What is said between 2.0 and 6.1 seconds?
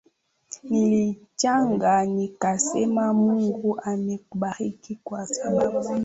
nikasema mungu amubariki kwa sababu